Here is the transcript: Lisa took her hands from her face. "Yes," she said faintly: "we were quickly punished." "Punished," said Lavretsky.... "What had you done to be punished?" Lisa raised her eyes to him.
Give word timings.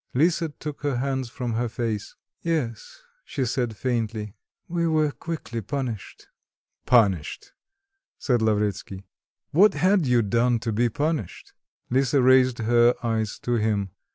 Lisa 0.15 0.49
took 0.49 0.81
her 0.81 0.95
hands 0.97 1.29
from 1.29 1.53
her 1.53 1.69
face. 1.69 2.15
"Yes," 2.41 3.03
she 3.23 3.45
said 3.45 3.77
faintly: 3.77 4.33
"we 4.67 4.87
were 4.87 5.11
quickly 5.11 5.61
punished." 5.61 6.25
"Punished," 6.87 7.51
said 8.17 8.41
Lavretsky.... 8.41 9.05
"What 9.51 9.75
had 9.75 10.07
you 10.07 10.23
done 10.23 10.57
to 10.61 10.71
be 10.71 10.89
punished?" 10.89 11.53
Lisa 11.91 12.19
raised 12.19 12.57
her 12.57 12.95
eyes 13.03 13.37
to 13.43 13.57
him. 13.57 13.91